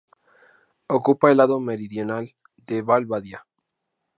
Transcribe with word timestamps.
Ocupa 0.87 1.29
el 1.29 1.37
lado 1.37 1.59
meridional 1.59 2.33
de 2.57 2.81
Val 2.81 3.05
Badia. 3.05 3.45